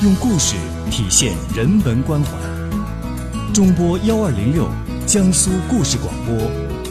[0.00, 0.54] 用故事
[0.92, 2.30] 体现人文关怀。
[3.52, 4.70] 中波幺二零六，
[5.08, 6.36] 江苏故事广播，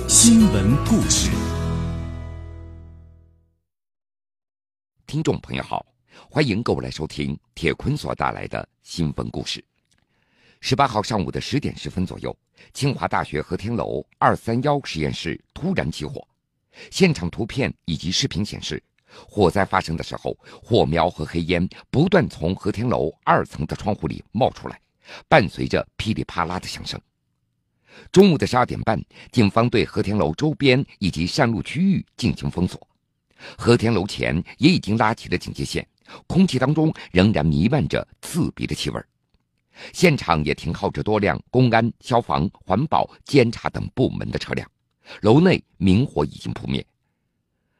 [0.10, 1.32] 新闻故事。
[5.06, 5.86] 听众朋友好，
[6.30, 9.64] 欢迎各位来收听铁坤所带来的新闻故事。
[10.60, 12.38] 十八号上午的十点十分左右，
[12.74, 16.28] 清华大学和天楼二三幺实验室突然起火，
[16.92, 18.84] 现场图片以及视频显示。
[19.28, 24.80] 火灾发生的时候，火苗和黑烟不断从和田楼二层的窗户里冒出来，
[25.28, 27.00] 伴随着噼里啪啦的响声。
[28.12, 29.02] 中午的十二点半，
[29.32, 32.80] 警方对和田楼周边以及山路区域进行封锁，
[33.58, 35.88] 和田楼前也已经拉起了警戒线，
[36.28, 39.02] 空气当中仍然弥漫着刺鼻的气味。
[39.94, 44.70] 现场也停靠着多辆公安、消防、环保、监察等部门的车辆，
[45.22, 46.86] 楼内明火已经扑灭。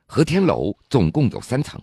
[0.08, 1.80] 和田楼总共有三层，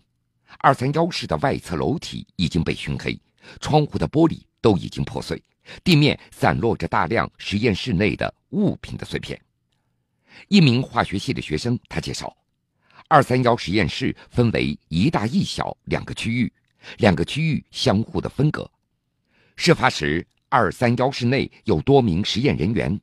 [0.59, 3.21] 二三幺室的外侧楼体已经被熏黑，
[3.61, 5.41] 窗户的玻璃都已经破碎，
[5.85, 9.39] 地面散落着大量实验室内的物品的碎片。
[10.49, 12.35] 一名化学系的学生他介绍，
[13.09, 16.51] 二三幺实验室分为一大一小两个区域，
[16.97, 18.69] 两个区域相互的分隔。
[19.55, 22.99] 事发时，二三幺室内有多名实验人员。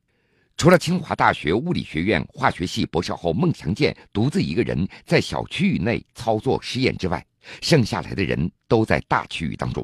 [0.62, 7.26] 除了清华大学物理学院化学系博士后孟祥建独自一个人在小区域内操作实验之外，
[7.64, 9.84] 剩下来的人都在大区域当中。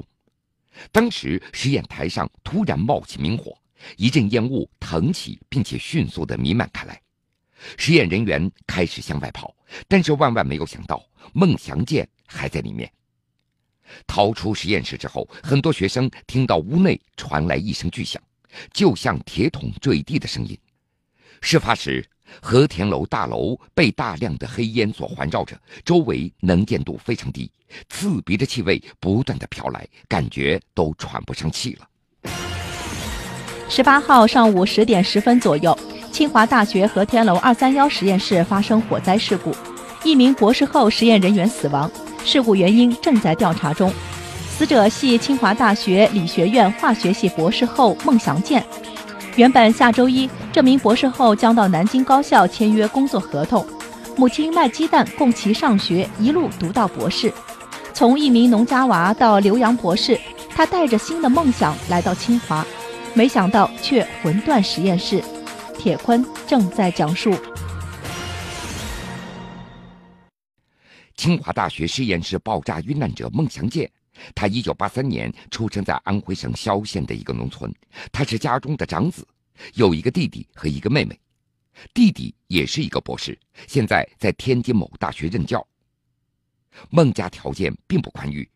[0.92, 3.58] 当时实验台上突然冒起明火，
[3.96, 7.02] 一阵烟雾腾起，并且迅速的弥漫开来。
[7.76, 9.52] 实验人员开始向外跑，
[9.88, 12.88] 但是万万没有想到，孟祥建还在里面。
[14.06, 18.22] 逃出实验室之后，很多学生听到屋内传来一声巨响，
[18.72, 20.56] 就像铁桶坠地的声音。
[21.40, 22.04] 事发时，
[22.40, 27.50] 和田楼大楼被大量的黑烟所环绕着，周围能见度非常低，
[27.88, 31.88] 刺鼻的气味不断的飘来，感觉都喘不上气了。
[33.68, 35.78] 十八号上午十点十分左右，
[36.10, 39.54] 清华大学和田楼二三幺实验室发生火灾事故，
[40.04, 41.90] 一名博士后实验人员死亡，
[42.24, 43.92] 事故原因正在调查中。
[44.50, 48.66] 死者系清华大学理学院化学系博士后孟祥建。
[49.38, 53.64] 原本下周一，这名博士后将到南京高校签约工作合同，
[54.16, 57.32] 母亲卖鸡蛋供其上学，一路读到博士。
[57.94, 62.66] 从一名农家娃到留洋博士，他带着新的梦想来到清华，
[63.14, 65.22] 没想到却魂断实验室。
[65.78, 67.32] 铁坤正在讲述。
[71.16, 73.88] 清华大学实验室爆炸遇难者孟祥建。
[74.34, 77.72] 他一九八三年出生在安徽省萧县的一个农村，
[78.12, 79.26] 他是家中的长子，
[79.74, 81.18] 有一个弟弟和一个妹妹，
[81.94, 85.66] 弟弟也是一个博士，现在在天津某大学任教。
[86.90, 88.48] 孟家条件并不宽裕，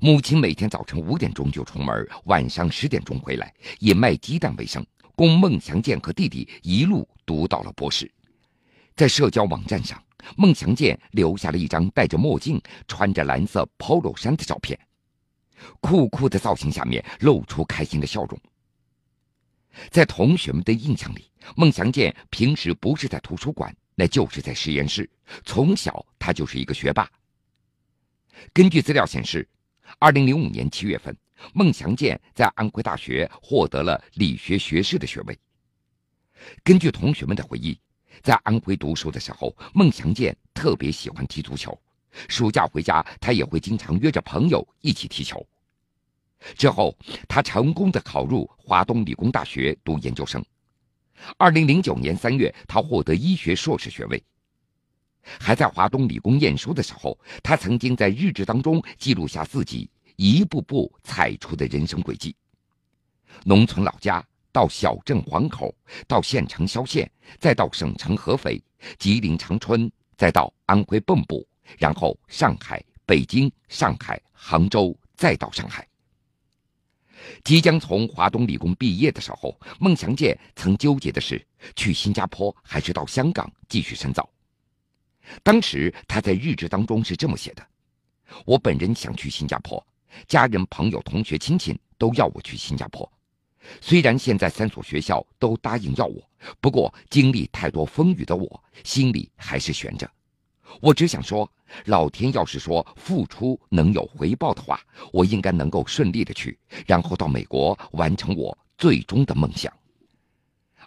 [0.00, 8.10] 母亲每天早晨五点钟就出门，晚上十点钟回来，以卖鸡蛋为生，供孟祥建和弟弟一路读到了博士。
[8.96, 10.02] 在社交网站上，
[10.36, 14.78] 孟祥建留下了一张戴着墨镜、穿着蓝色 Polo 衫的照片。
[15.80, 18.38] 酷酷的造型下面露出开心的笑容。
[19.90, 25.08] 在同学们的印象里，孟祥建平时不是在图书馆，那就是在实验室。
[25.44, 27.08] 从小他就是一个学霸。
[28.52, 29.48] 根据资料显示，
[29.98, 31.16] 二零零五年七月份，
[31.52, 35.38] 孟祥建在安徽大学获得了理学学士的学位。
[36.64, 37.78] 根据同学们的回忆，
[38.22, 41.78] 在安徽读书的时候，孟祥建特别喜欢踢足球。
[42.28, 45.46] 暑假回家，他也会经常约着朋友一起踢球。
[46.56, 46.96] 之后，
[47.28, 50.42] 他成功的考入华东理工大学读研究生。
[51.36, 54.22] 二零零九年三月，他获得医学硕士学位。
[55.22, 62.34] 还在华东理工念书的时候，他曾经在日志当中记录下自己一步步踩出的人生轨迹：
[63.44, 65.74] 农村老家，到小镇黄口，
[66.08, 68.60] 到县城萧县，再到省城合肥、
[68.98, 71.46] 吉林长春，再到安徽蚌埠。
[71.78, 75.86] 然后，上海、北京、上海、杭州，再到上海。
[77.44, 81.44] 即将从华东理工毕业的时候，孟祥建曾纠结的是
[81.76, 84.28] 去新加坡还是到香港继续深造。
[85.42, 87.64] 当时他在日志当中是这么写的
[88.46, 89.86] ：“我本人想去新加坡，
[90.26, 93.10] 家人、朋友、同学、亲戚都要我去新加坡。
[93.82, 100.10] 虽然现在三所学校都答应要我，不过经历太多风雨的我，心里还是悬着。
[100.80, 101.50] 我只想说。”
[101.86, 104.80] 老天要是说付出能有回报的话，
[105.12, 109.72] 我应该能够顺利的去，然后到美国完成我最终的梦想。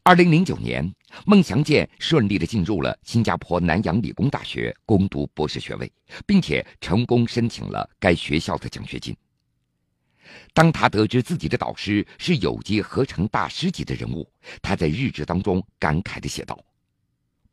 [0.04, 0.94] 二零零九年，
[1.26, 5.90] 孟祥建顺利的进入了新加坡南洋理工大学攻读博士学位，
[6.26, 9.16] 并且成功申请了该学校的奖学金。
[10.54, 14.30] 当他得知自己的导师是有机合成大师级的人物，
[14.62, 16.60] 他在日志当中感慨的写道：“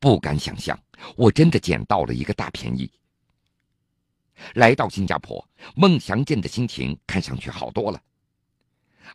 [0.00, 0.76] 不敢想象，
[1.14, 2.90] 我真的捡到了一个大便宜。”
[4.54, 8.02] 来到新加坡，孟祥建的心情看上去好多了。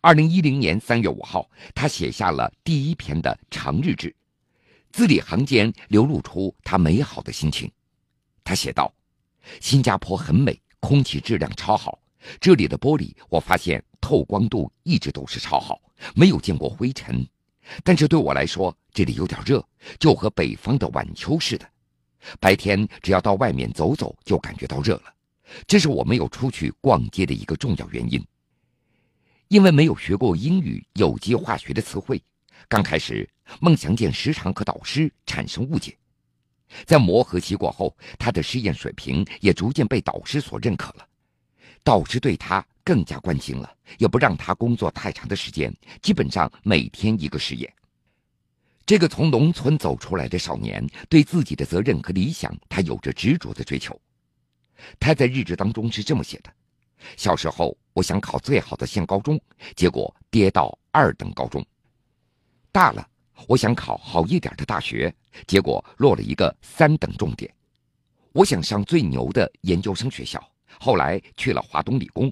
[0.01, 4.15] 二零一零年三月五号，他写下了第一篇的长日志，
[4.91, 7.71] 字里行间流露出他美好的心情。
[8.43, 8.93] 他写道
[9.59, 11.97] ：“新加坡很美，空气质量超好。
[12.39, 15.81] 这里的玻璃，我发现透光度一直都是超好，
[16.13, 17.27] 没有见过灰尘。
[17.83, 19.65] 但是对我来说，这里有点热，
[19.99, 21.69] 就和北方的晚秋似的。
[22.39, 25.13] 白天只要到外面走走，就感觉到热了。
[25.67, 28.25] 这是我没有出去逛街的一个重要原因。
[29.47, 32.19] 因为没有学过英语、有机化学的词汇，
[32.67, 33.29] 刚开始
[33.59, 35.95] 孟祥建时常和导师产生误解。
[36.83, 41.07] 在磨合期过后，他的实验水平也逐渐被导师所认可了。
[41.85, 45.71] 导师对他更加关心了，也不让他工作太长的时间，
[46.01, 47.71] 基本上每天一个实验。
[48.87, 53.95] 这个从农村走出来的少年，对自己的责任和理想，他有着执着的追求。
[54.99, 56.51] 他在日志当中是这么写的：
[57.17, 59.39] 小时候，我想考最好的县高中，
[59.75, 61.61] 结果跌到二等高中；
[62.71, 63.07] 大了，
[63.47, 65.13] 我想考好一点的大学。
[65.45, 67.53] 结果落了一个三等重点，
[68.31, 70.43] 我想上最牛的研究生学校，
[70.79, 72.31] 后来去了华东理工，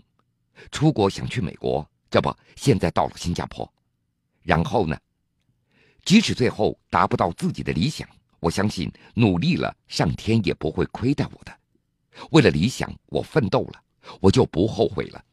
[0.71, 3.71] 出国想去美国，这不现在到了新加坡，
[4.41, 4.97] 然后呢？
[6.05, 8.07] 即使最后达不到自己的理想，
[8.39, 11.57] 我相信努力了，上天也不会亏待我的。
[12.31, 13.81] 为了理想，我奋斗了，
[14.19, 15.23] 我就不后悔了。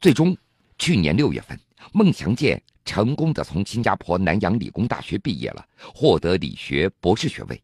[0.00, 0.36] 最终，
[0.78, 1.58] 去年六月份，
[1.92, 2.62] 孟祥建。
[2.84, 5.62] 成功的从新加坡南洋理工大学毕业了，
[5.94, 7.62] 获得理学博士学位。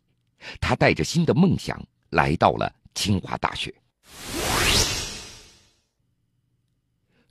[0.60, 3.74] 他带着新的梦想来到了清华大学。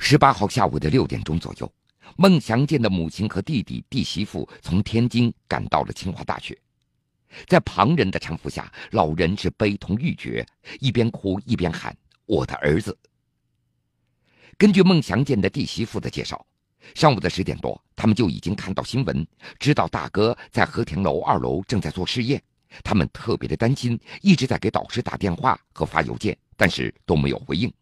[0.05, 1.73] 十八号下午的六点钟左右，
[2.17, 6.59] 孟祥建的母亲和弟弟、弟媳妇从天津赶到了清华大学。
[7.47, 10.45] 在旁人的搀扶下，老人是悲痛欲绝，
[10.81, 11.95] 一边哭一边喊
[12.27, 12.95] ：“我的儿子！”
[14.59, 16.45] 根据孟祥建的弟媳妇的介绍。
[16.93, 19.25] 上午的十点多，他们就已经看到新闻，
[19.57, 22.43] 知道大哥在和田楼二楼正在做试验。
[22.83, 27.73] 他们特别的担心，一直在给导师打电话和发邮件，但是都没有回应。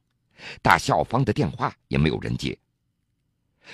[0.62, 2.58] 打校方的电话也没有人接。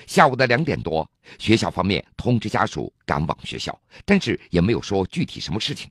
[0.05, 1.09] 下午的两点多，
[1.39, 5.89] 学校方面通知家属赶往学校，但是也没有说具体什么事情。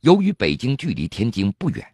[0.00, 1.86] 由于北京距离天津不远。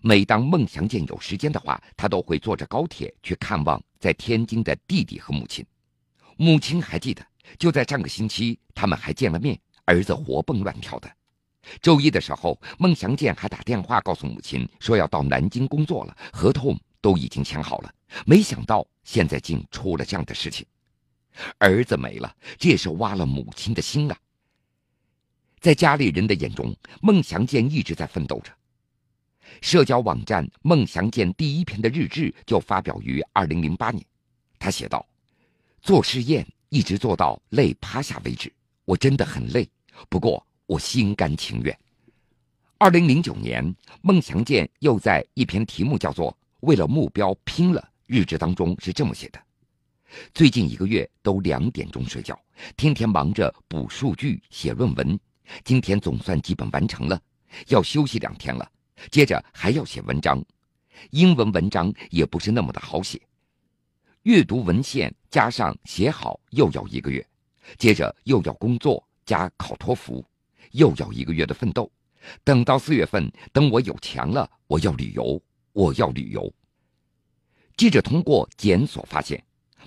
[0.00, 5.62] 每当孟祥建有时间的话，他都会坐着高铁去看望在天津的弟弟和母亲。
[6.38, 7.22] 母亲还记得，
[7.58, 11.16] 就在上个星期，他们还见了面，儿子活蹦乱跳的。
[11.82, 17.94] 周一的时候，孟祥建还打电话告诉母亲说要到南京工作了，合同都已经签好了。
[18.24, 20.64] 没想到现在竟出了这样的事情，
[21.58, 24.16] 儿子没了，这也是挖了母亲的心啊。
[25.60, 28.50] 在家里人的眼中，孟祥建一直在奋斗着。
[29.60, 34.02] 社交网站“孟祥建”第一篇的日志就发表于二零零八年。
[34.58, 35.06] 他写道
[35.82, 38.50] ：“做试验一直做到累趴下为止，
[38.86, 39.68] 我真的很累，
[40.08, 41.78] 不过我心甘情愿。”
[42.78, 46.34] 二零零九年，孟祥建又在一篇题目叫做
[46.64, 49.40] “为了目标拼了”日志当中是这么写的
[50.34, 52.38] ：“最近一个月都两点钟睡觉，
[52.76, 55.18] 天天忙着补数据、写论文。
[55.62, 57.20] 今天总算基本完成了，
[57.68, 58.68] 要休息两天了。”
[59.10, 60.42] 接着还要写文章，
[61.10, 63.20] 英文文章也不是那么的好写。
[64.22, 67.26] 阅读文献加上写好又要一个月，
[67.76, 70.24] 接着又要工作加考托福，
[70.70, 71.90] 又要一个月的奋斗。
[72.42, 75.42] 等到四月份，等我有钱了，我要旅游，
[75.74, 76.50] 我要旅游。
[77.76, 79.42] 记者通过检索发现，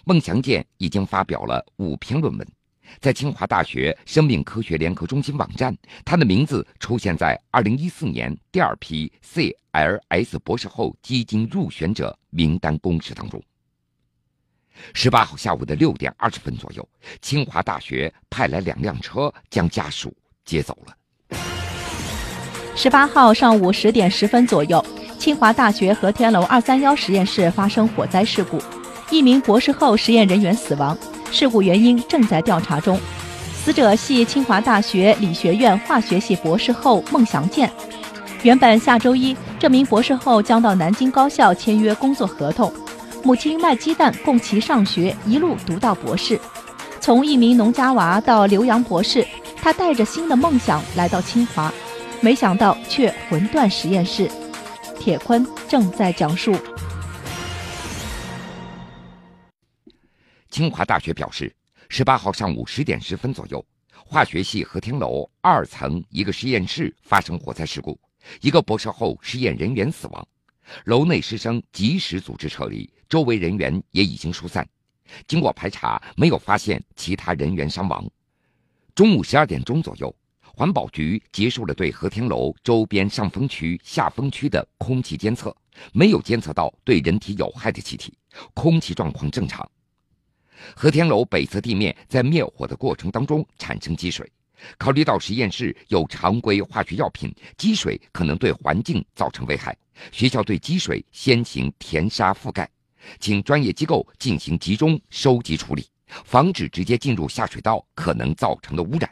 [0.06, 2.48] 孟祥建已经发表了五篇论文。
[3.02, 5.76] 在清华大学生命科学联合中心网站，
[6.06, 13.42] 他的名字出现在2014年第二批 CLS 博士后基金入选者名单公示当中。
[14.94, 16.88] 十八号下午的六点二十分左右，
[17.22, 20.16] 清华大学派来两辆车将家属
[20.46, 21.38] 接走了。
[22.76, 24.86] 十八号上午十点十分左右，
[25.18, 28.62] 清华大学和天楼二三幺实验室发生火灾事故，
[29.10, 30.98] 一名博士后实验人员死亡。
[31.32, 33.00] 事故原因正在调查中，
[33.54, 37.70] 死者系清华大学理学院化学系博士后孟祥建。
[38.44, 42.72] 原本下周一，这名博士后将到南京高校签约工作合同，
[43.24, 46.40] 母亲卖鸡蛋供其上学，一路读到博士。
[47.02, 49.26] 从一名农家娃到留洋博士，
[49.62, 51.74] 他带着新的梦想来到清华，
[52.22, 54.30] 没想到却魂断实验室。
[55.00, 56.56] 铁坤正在讲述。
[60.50, 61.54] 清华大学表示，
[61.88, 63.64] 十八号上午十点十分左右，
[64.06, 68.00] 化学系和天楼二层一个实验室发生火灾事故，
[68.42, 70.28] 一个博士后实验人员死亡，
[70.86, 74.68] 楼内师生及时组织撤离，周围人员也已经疏散。
[75.28, 78.06] 经过排查，没有发现其他人员伤亡。
[78.94, 80.14] 中午十二点钟左右，
[80.58, 85.56] 环保局结束了对和田楼周边上风区、下风区的空气监测，
[85.94, 88.12] 没有监测到对人体有害的气体，
[88.56, 89.70] 空气状况正常。
[90.76, 94.28] 和田楼北侧地面在灭火的过程当中产生积水，
[94.80, 99.78] 考虑到实验室有常规化学药品，积水可能对环境造成危害，
[100.12, 102.68] 学校对积水先行填沙覆盖。
[103.20, 105.86] 请专业机构进行集中收集处理，
[106.26, 109.08] 防止直接进入下水道可能造成的污染。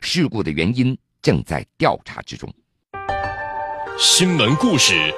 [0.00, 2.52] 事故的原因正在调查之中。
[3.98, 5.12] 新闻故事，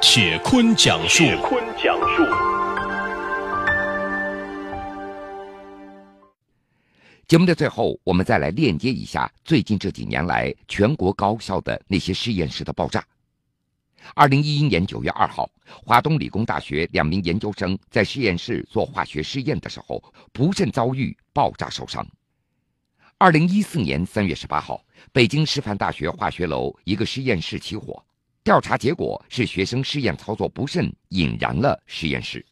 [0.00, 1.24] 铁坤讲述。
[1.24, 2.24] 铁坤讲述。
[7.28, 13.02] 节目的最后，我们再来链接一下最近这几年来全国高校的那些实验室的爆炸。
[14.14, 15.48] 二零一一年九月二号，
[15.86, 22.06] 华东理工大学两名研究生在实验室做化学试验的时候，不慎遭遇爆炸受伤。
[23.22, 28.04] 二零一四年三月十八号，北京师范大学化学楼一个实验室起火，
[28.42, 32.44] 调查结果是学生试验操作不慎引燃了实验室。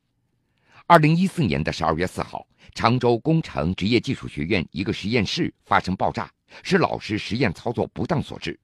[0.86, 6.30] 二零一四年的十二月四号，常州工程职业技术学院一个实验室发生爆炸，
[6.62, 8.56] 是老师实验操作不当所致。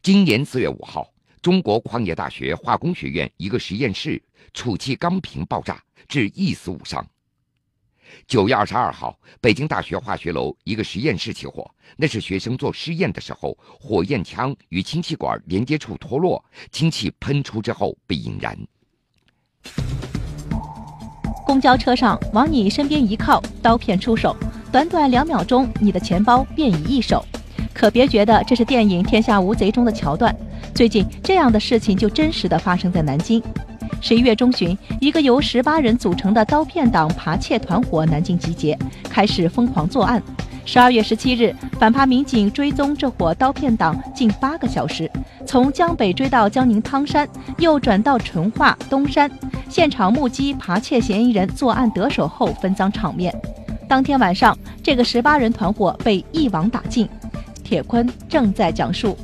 [0.00, 1.06] 今年四月五号。
[1.42, 4.22] 中国矿业大学化工学院一个实验室
[4.54, 7.06] 储气钢瓶爆炸，致一死五伤。
[8.26, 18.56] 九月二十二号，北京大学化学楼一个实验室起火，那是学生做实验的时候，火焰枪与氢气管连接处脱落，氢气喷出之后被引燃。
[21.44, 24.34] 公交车上往你身边一靠，刀片出手，
[24.70, 27.24] 短短两秒钟，你的钱包便已易手。
[27.74, 30.34] 可别觉得这是电影《天下无贼》中的桥段。
[30.74, 33.42] 最近这样的事情就真实的发生在南京。
[34.00, 40.22] 十一月中旬，一个由十八人组成的刀片党扒窃团伙南京集结，开始疯狂作案。
[40.64, 45.10] 十二月十七日，反扒民警追踪这伙刀片党近八个小时，
[45.44, 49.30] 从江北追到江宁汤山，又转到淳化东山，
[49.68, 53.34] 现场目击扒窃嫌疑人作案得手后分赃场面。
[53.88, 57.08] 当天晚上，这个十八人团伙被一网打尽。
[57.64, 59.16] 铁坤正在讲述。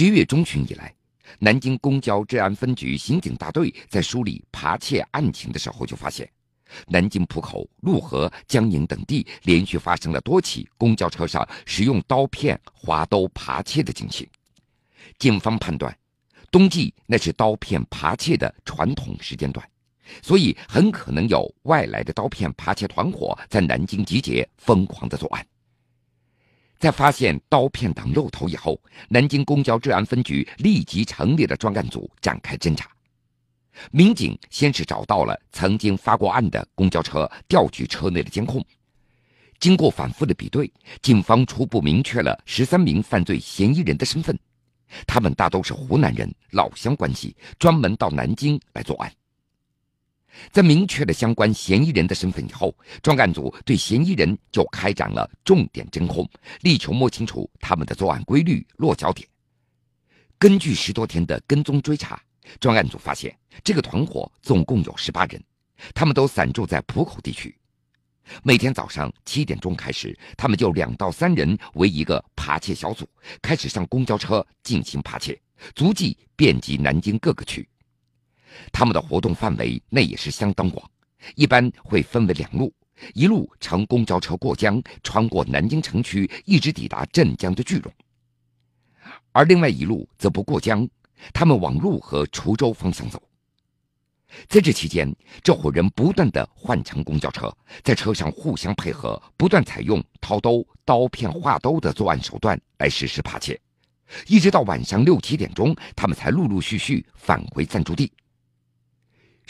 [0.00, 0.94] 十月中旬以来，
[1.38, 6.26] 南京公交治安分局刑警大队在梳理扒窃案情的时候，就发现
[6.86, 14.26] 南京浦口、陆河、江宁等地连续发生了多起公交车上使用刀片划兜扒窃的警情。
[15.18, 15.94] 警方判断，
[16.50, 19.68] 冬季那是刀片扒窃的传统时间段，
[20.22, 25.46] 所以很可能有外来的刀片扒窃团伙在南京集结，疯狂的作案。
[26.80, 32.90] 在发现刀片等露头以后，南京公交治安分局立即成立了专案组，展开侦查。
[33.90, 38.64] 民警先是找到了曾经发过案的公交车，调取车内的监控。
[39.58, 40.72] 经过反复的比对，
[41.02, 44.36] 警方初步明确了十三名犯罪嫌疑人的身份，
[45.06, 49.12] 他们大都是湖南人，老乡关系，专门到南京来作案。
[50.50, 56.28] 在明确了相关嫌疑人的身份以后，专案组对嫌疑人就开展了重点侦控，
[56.62, 59.28] 力求摸清楚他们的作案规律、落脚点。
[60.38, 62.20] 根据十多天的跟踪追查，
[62.58, 65.42] 专案组发现这个团伙总共有十八人，
[65.94, 67.54] 他们都散住在浦口地区。
[68.42, 73.08] 每天早上七点钟开始，他们就两到三人为一个扒窃小组，
[73.42, 75.38] 开始上公交车进行扒窃，
[75.74, 77.68] 足迹遍及南京各个区。
[78.72, 80.90] 他们的活动范围那也是相当广，
[81.34, 82.72] 一般会分为两路：
[83.14, 87.92] 一路乘公交车过江，穿过南京城区，一直抵达镇江的聚龙；
[89.32, 90.88] 而另外一路则不过江，
[91.32, 93.22] 他们往陆河、滁州方向走。
[94.48, 97.52] 在这期间，这伙人不断的换乘公交车，
[97.82, 103.60] 在车上互相配合，不断采用掏兜、刀片划兜的作案手段来实施扒窃，
[104.28, 108.12] 一直到晚上六七点钟，他们才陆陆续续返回暂住地。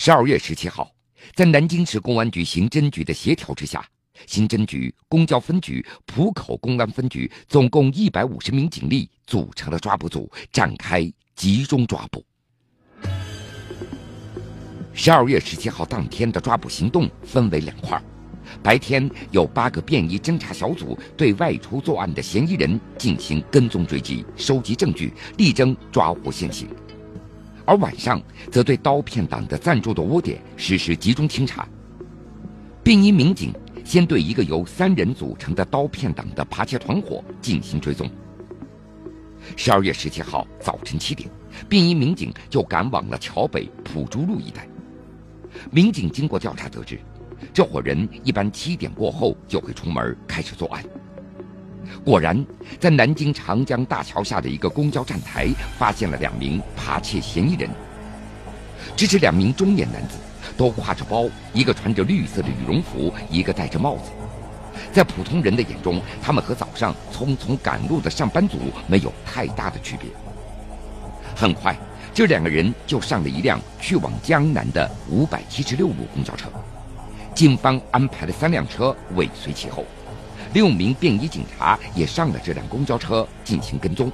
[0.02, 0.90] 十二月十七号，
[1.35, 3.85] 在南京市公安局刑侦局的协调之下，
[4.26, 11.02] 刑侦局、公交分局、浦口公安分局总共一百五十名警力组成了抓捕组，展开
[11.37, 12.25] 集中抓捕。
[14.95, 18.02] 十二月十七号当天的抓捕行动分为两块：
[18.62, 26.66] 白天有八个便衣侦查小组对外出作案的嫌疑人进行跟踪追击，收集证据，力争抓获现行。
[27.64, 31.69] 而晚上则对刀片党的暂住的窝点实施集中清查。
[32.83, 33.52] 便衣民警
[33.85, 38.11] 先对一个由三人组成的刀片党的扒窃团伙进行追踪。
[39.57, 41.29] 十二月十七号早晨七点，
[41.69, 44.67] 便衣民警就赶往了桥北普珠路一带。
[45.71, 46.99] 民警经过调查得知，
[47.52, 50.85] 这伙人一般七点过后就会出门开始作案。
[52.04, 52.44] 果然，
[52.78, 57.68] 在南京长江大桥下的一个公交站台，发现了两名扒窃嫌疑人。
[58.97, 60.16] 这是两名中年男子，
[60.56, 64.11] 都挎着包，一个穿着绿色的羽绒服，一个戴着帽子。
[64.92, 70.09] 在普通人的眼中，他们和早上匆匆赶路的上班族没有太大的区别。
[71.37, 71.76] 很快，
[72.14, 76.49] 这两个人就上了一辆去往江南的五百七十六路公交车。
[77.35, 79.85] 警方安排了三辆车尾随其后。
[80.52, 84.11] 六名便衣警察也上了这辆公交车进行跟踪。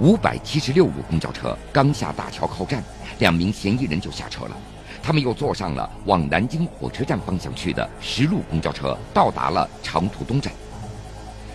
[0.00, 2.82] 五百七十六路公交车刚下大桥靠站，
[3.18, 4.56] 两名嫌疑人就下车了。
[5.02, 10.52] 他们又坐上了往南京火车站方向去的十路公交车，到达了长途东站。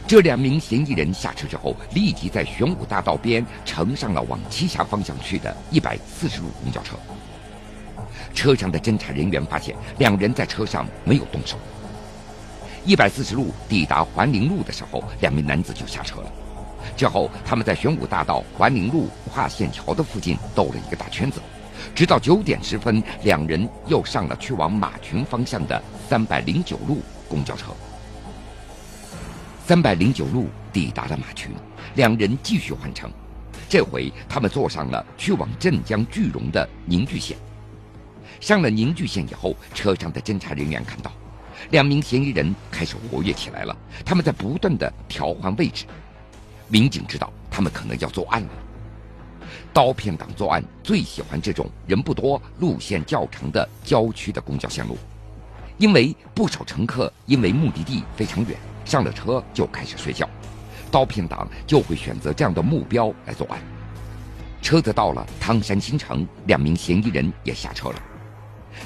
[0.05, 6.95] 这两名嫌疑人下车之后，立即在玄武大道边乘上了往栖霞方向去的一百四十路公交车。
[8.33, 11.57] 车上的侦查人员发现，两人在车上没有动手。
[12.85, 16.31] 一百四十路抵达环陵路的时候，两名男子就下车了。
[16.97, 21.39] 之后，他们在玄武大道环陵路跨线桥的附近兜了一个大圈子，
[21.95, 27.71] 直到九点十分，两人又上了去往马群方向的三百零九路公交车。
[29.65, 31.51] 三百零九路抵达了马群，
[31.95, 33.09] 两人继续换乘，
[33.69, 37.37] 这回他们坐上了去往镇江句容的凝聚线。
[38.41, 41.09] 上了凝聚线以后，车上的侦查人员看到。
[41.71, 45.85] 两名嫌疑人开始活跃起来了，他们在不断的调换位置。
[46.67, 48.49] 民警知道他们可能要作案了。
[49.71, 54.97] 刀片党作案最喜欢这种人不多、路线较长的郊区的公交线路，
[55.77, 60.27] 因为不少乘客因为目的地非常远，上了车就开始睡觉，
[60.91, 63.59] 刀片党就会选择这样的目标来作案。
[64.61, 67.95] 车子到了汤山新城，两名嫌疑人也下车了。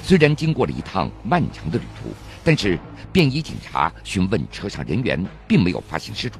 [0.02, 2.10] 虽然经过了一趟漫长的旅途。
[2.48, 2.78] 但是，
[3.12, 6.38] 便衣警察询问车上人员，并没有发现失主。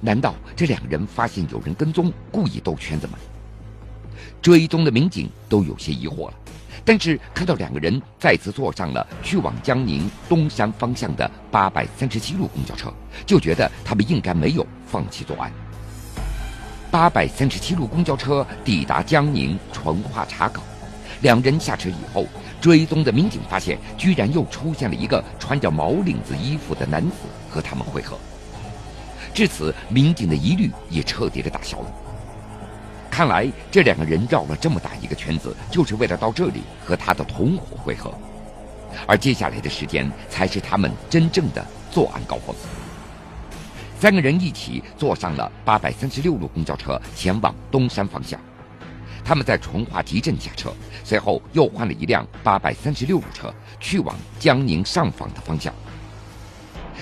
[0.00, 3.18] 难道这两人发现有人跟踪，故意兜圈子吗？
[4.40, 6.34] 追踪的民警都有些疑惑了。
[6.86, 12.90] 但是看到两个人再次坐上了去往江宁东山方向的八百三十七路公交车，
[13.26, 15.52] 就觉得他们应该没有放弃作案。
[16.90, 20.64] 八百三十七路公交车抵达江宁淳化茶岗，
[21.20, 22.24] 两人下车以后。
[22.60, 27.16] 追踪的民警发现，居然又出现了一个穿着毛领子衣服的男子
[27.48, 28.18] 和他们会合。
[29.32, 31.92] 至此，民警的疑虑也彻底的打消了。
[33.10, 38.12] 看来，这两个人绕了这么大一个圈子，就是为了到这里和他的同伙会合。
[39.06, 42.54] 而接下来的时间，才是他们真正的作案高峰。
[44.00, 48.40] 三个人一起坐上了八百三十六路公交车，前往东山方向。
[49.28, 50.72] 他们在淳化集镇下车，
[51.04, 55.70] 随后又换了一辆八百三十六路车，去往江宁上访的方向。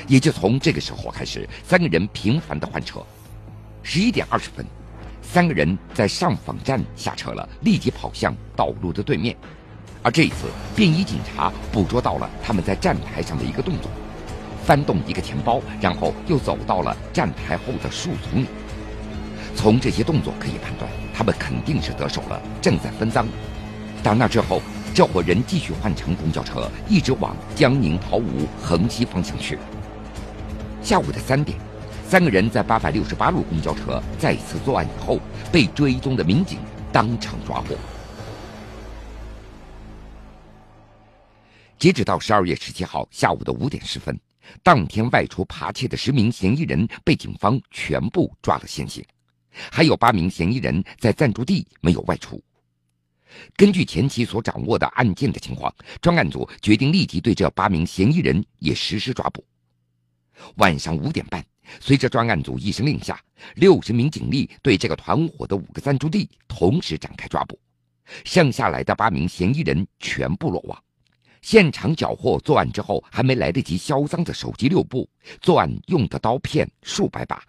[0.08, 3.00] 也就从这个时候开始，三个人频繁的换车。
[3.84, 4.66] 十一点二十分，
[5.22, 9.36] 三个人在上访站下车了，立即跑向道路的对面。
[10.02, 13.88] 而这一次，便衣警察捕捉到了他们在站台上的一个动作：
[14.64, 18.48] 翻动一个钱包，然后又走到了站台后的树丛里。
[19.56, 20.88] 从这些动作可以判断。
[21.12, 23.26] 他们肯定是得手了，正在分赃。
[24.02, 24.60] 打那之后，
[24.94, 29.58] 这伙人继续换乘公交车，一直往江宁桃吴横溪方向去。
[30.82, 31.58] 下午的三点，
[32.06, 35.18] 三个人在八百六十八路公交车再次作案以后，
[35.50, 36.58] 被追踪的民警
[36.92, 37.74] 当场抓获。
[41.78, 44.20] 截止到十二月十七号下午的五点十分，
[44.62, 49.02] 当天外出扒窃的十名嫌疑人被警方全部抓了现行。
[49.70, 52.42] 还有八名嫌疑人在暂住地没有外出。
[53.54, 59.44] 根据前期所掌握的案件的情况，专案组决定立即对这八名嫌疑人也实施抓捕。
[60.56, 61.44] 晚上五点半，
[61.80, 63.20] 随着专案组一声令下，
[63.56, 67.58] 六十名警力对这个团伙的五个暂住地同时展开抓捕，
[68.24, 70.82] 剩下来的八名嫌疑人全部落网。
[71.42, 75.08] 现场缴获作案之后还没来得及销赃的手机六部，
[75.40, 77.42] 作案用的刀片数百把。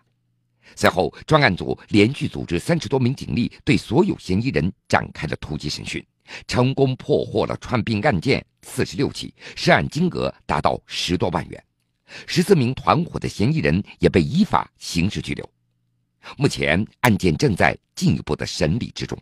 [0.75, 6.05] 随后，专案组连续组织三十多名警力，对所有嫌疑人展开了突击审讯，
[6.47, 11.63] 成功破获了串并案件四十六起，涉案金额达到十多万元。
[12.25, 15.49] 十四名团伙的嫌疑人也被依法刑事拘留。
[16.37, 19.17] 目前，案件正在进一步的审理之中。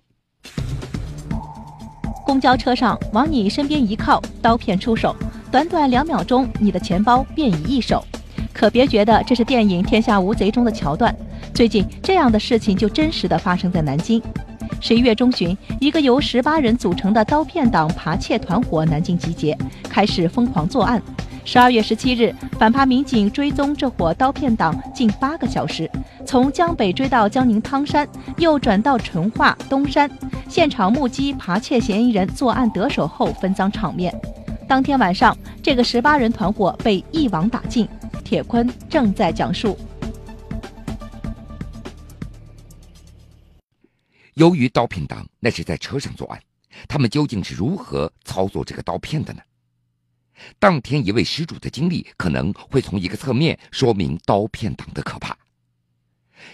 [2.26, 5.16] 公交车上往你身边一靠，刀片出手，
[5.52, 8.04] 短短两秒钟，你的钱包便已易手。
[8.52, 11.16] 可别觉得这是电影《天下无贼》中的桥段，
[11.56, 14.22] 最近这样的事情就真实的发生在南京。
[14.82, 19.58] 十一月中旬，一个由十八人组成的刀片党扒窃团伙南京集结，
[19.90, 21.02] 开始疯狂作案。
[21.46, 25.90] 十二月十七日，反扒民警追踪这伙刀片党近八个小时，
[26.26, 28.06] 从江北追到江宁汤山，
[28.38, 30.12] 又转到淳化东山，
[30.50, 34.14] 现场目击扒窃嫌疑人作案得手后分赃场面。
[34.68, 37.88] 当天晚上，这个十八人团伙被一网打尽。
[38.26, 39.78] 铁坤正在讲述。
[44.36, 46.42] 由于刀片党那是在车上作案，
[46.90, 49.42] 他们究竟是如何操作这个刀片的呢？
[50.60, 55.38] 当天一位失主的经历可能会从一个侧面说明刀片党的可怕。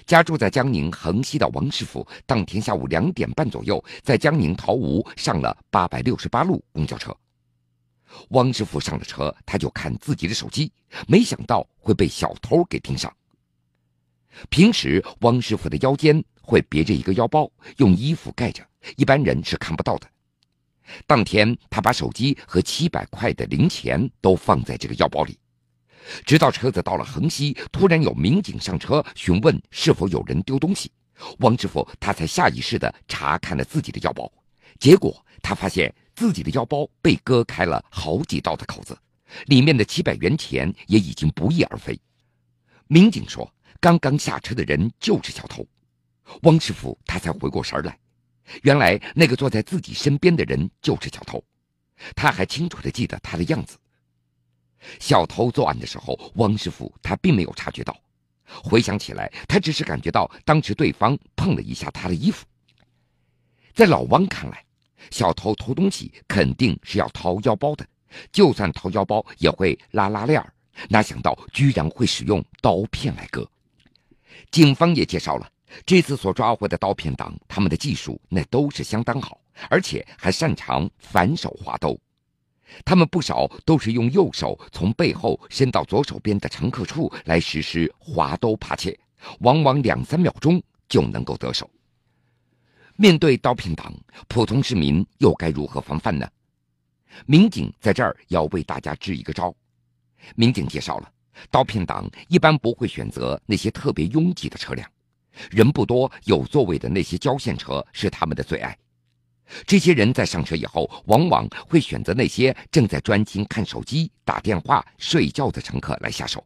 [0.05, 7.15] 家住在江宁横溪的王师傅，当天下午两点半左右，在江宁桃吴上了八百六十八路公交车。
[8.29, 10.71] 汪师傅上了车，他就看自己的手机，
[11.07, 13.11] 没想到会被小偷给盯上。
[14.49, 18.65] 平时汪师傅的腰间会别着一个腰包，用衣服盖着，
[18.97, 20.07] 一般人是看不到的。
[21.07, 25.37] 当天他把手机和七百块的零钱都放在这个腰包里，
[26.25, 30.91] 直到车子到了横溪，突然有民警上车询问是否有人丢东西，
[31.39, 34.31] 汪师傅他才下意识地查看了自己的腰包，
[34.79, 35.93] 结果他发现。
[36.13, 38.95] 自己的腰包被割开了好几道的口子，
[39.45, 41.99] 里面的七百元钱也已经不翼而飞。
[42.87, 45.65] 民警说：“刚刚下车的人就是小偷。”
[46.43, 47.97] 汪师傅他才回过神来，
[48.63, 51.43] 原来那个坐在自己身边的人就是小偷。
[52.15, 53.77] 他还清楚的记得他的样子。
[54.99, 57.95] 小偷作案的时候，汪师傅他并没有察觉到。
[58.45, 62.45] 回想起来，他只是感觉到当时对方碰了一下他的衣服。
[63.73, 64.63] 在老汪看来。
[65.09, 67.83] 小偷偷东西肯定是要掏腰包的，
[68.31, 70.53] 就算掏腰包也会拉拉链儿，
[70.89, 73.49] 哪想到居然会使用刀片来割。
[74.51, 75.51] 警方也介绍了，
[75.85, 81.99] 这次所抓获的刀片党，他们的技术那都是相当好，而且还擅长反手划兜。
[82.85, 88.97] 他们不少都是用右手从背后伸到左手边的乘客处来实施划兜扒窃，
[89.39, 91.69] 往往两三秒钟就能够得手。
[92.95, 93.93] 面对刀片党，
[94.27, 96.25] 普通市民又该如何防范呢？
[97.25, 99.53] 民警在这儿要为大家支一个招。
[100.35, 101.11] 民警介绍了，
[101.49, 104.89] 刀片党一般不会选择那些特别拥挤的车辆，
[105.49, 108.77] 人不多、有座位的那些交线车是他们的最爱。
[109.65, 116.45] 这些人在上车以后，往往会选择那些正在专心看手机、打电话、睡觉的乘客来下手。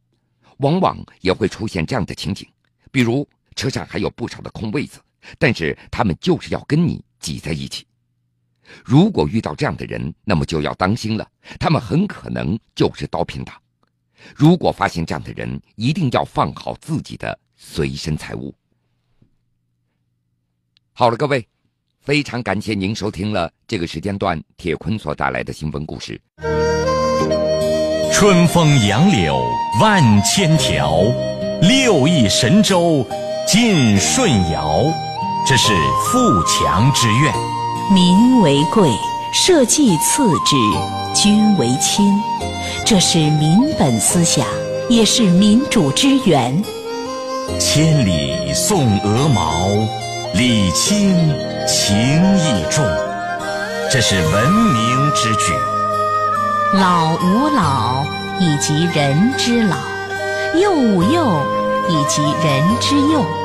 [0.58, 2.48] 往往也会出现这样的情景，
[2.91, 5.00] 比如车上还有不少的空位子。
[5.38, 7.86] 但是他们就是要跟你挤在一起。
[8.84, 11.28] 如果遇到这样的人，那么就要当心了，
[11.60, 13.56] 他们很可能就是刀片党。
[14.36, 18.54] 如果发现这样的人，一定要放好自己的随身财物。
[20.98, 21.46] 好了，各位，
[22.06, 26.18] 非常感谢您收听了这个时间段铁坤所带来的新闻故事。
[28.14, 29.38] 春风杨柳
[29.82, 31.02] 万千条，
[31.62, 33.06] 六艺神州
[33.46, 34.86] 尽舜尧。
[35.46, 35.74] 这是
[36.06, 37.34] 富强之愿，
[37.94, 38.90] 民为贵，
[39.34, 40.56] 社稷次之，
[41.14, 42.06] 君为轻。
[42.86, 44.48] 这是民本思想，
[44.90, 46.64] 也是民主之源。
[47.60, 49.68] 千里送鹅毛，
[50.38, 51.34] 礼轻
[51.65, 52.86] 情意重。
[53.89, 55.54] 这是文明之举。
[56.74, 58.06] 老吾老
[58.38, 59.78] 以及人之老，
[60.60, 61.41] 幼吾幼
[61.88, 63.45] 以及人之幼。